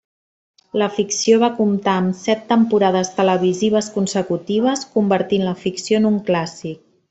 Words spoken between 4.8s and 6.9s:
convertint la ficció en un clàssic.